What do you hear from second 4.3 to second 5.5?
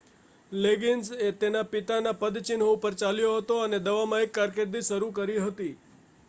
કારકિર્દી શરુ કરી